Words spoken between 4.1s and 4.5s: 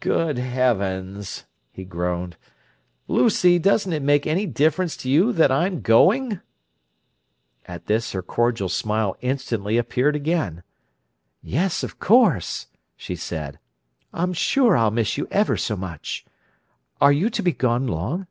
any